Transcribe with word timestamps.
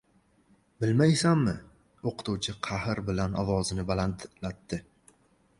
—Bilmaysanmi?— 0.85 1.53
o‘qituvchi 2.11 2.57
qahr 2.69 3.05
bilan 3.11 3.39
ovozini 3.45 3.89
balandlatdi. 3.93 4.85